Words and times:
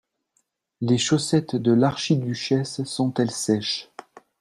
Les 0.81 0.97
chaussettes 0.97 1.55
de 1.55 1.71
l'archiduchesse 1.71 2.83
sont-elles 2.85 3.29
sèches? 3.29 3.91